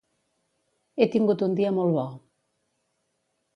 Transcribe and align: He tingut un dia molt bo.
He 0.99 1.07
tingut 1.17 1.45
un 1.49 1.53
dia 1.61 1.75
molt 1.77 1.97
bo. 1.99 2.07